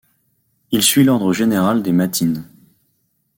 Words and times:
Il 0.71 0.81
suit 0.81 1.03
l'ordre 1.03 1.31
général 1.31 1.83
des 1.83 1.91
Matines. 1.91 2.43